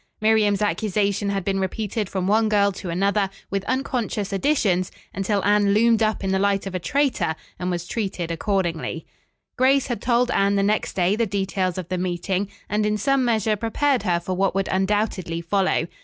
[0.19, 5.75] Miriam's accusation had been repeated from one girl to another, with unconscious additions, until Anne
[5.75, 9.05] loomed up in the light of a traitor, and was treated accordingly.
[9.57, 13.23] Grace had told Anne the next day the details of the meeting, and in some
[13.23, 15.85] measure prepared her for what would undoubtedly follow.